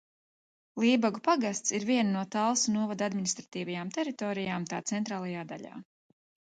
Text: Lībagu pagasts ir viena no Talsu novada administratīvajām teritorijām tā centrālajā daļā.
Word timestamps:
Lībagu 0.83 1.21
pagasts 1.27 1.75
ir 1.79 1.85
viena 1.91 2.13
no 2.15 2.25
Talsu 2.37 2.75
novada 2.79 3.11
administratīvajām 3.11 3.95
teritorijām 4.01 4.71
tā 4.75 4.85
centrālajā 4.95 5.51
daļā. 5.55 5.81